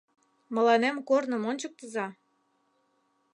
Мыланем 0.53 0.95
корным 1.09 1.43
ончыктыза. 1.49 2.07